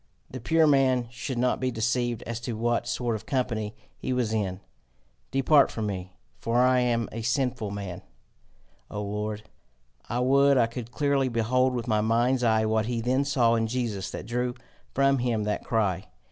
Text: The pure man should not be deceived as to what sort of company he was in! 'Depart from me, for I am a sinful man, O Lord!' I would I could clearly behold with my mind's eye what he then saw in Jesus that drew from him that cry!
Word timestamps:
The 0.31 0.39
pure 0.39 0.65
man 0.65 1.05
should 1.11 1.37
not 1.37 1.59
be 1.59 1.69
deceived 1.69 2.23
as 2.23 2.39
to 2.39 2.53
what 2.57 2.87
sort 2.87 3.13
of 3.15 3.27
company 3.27 3.75
he 3.99 4.13
was 4.13 4.33
in! 4.33 4.59
'Depart 5.29 5.69
from 5.69 5.85
me, 5.85 6.13
for 6.39 6.57
I 6.57 6.79
am 6.79 7.07
a 7.11 7.21
sinful 7.21 7.69
man, 7.69 8.01
O 8.89 8.99
Lord!' 9.03 9.43
I 10.09 10.19
would 10.19 10.57
I 10.57 10.65
could 10.65 10.91
clearly 10.91 11.29
behold 11.29 11.75
with 11.75 11.87
my 11.87 12.01
mind's 12.01 12.43
eye 12.43 12.65
what 12.65 12.87
he 12.87 12.99
then 12.99 13.25
saw 13.25 13.53
in 13.53 13.67
Jesus 13.67 14.09
that 14.09 14.25
drew 14.25 14.55
from 14.91 15.19
him 15.19 15.43
that 15.43 15.63
cry! 15.63 16.07